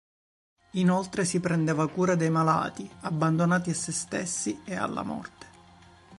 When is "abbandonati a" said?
3.01-3.75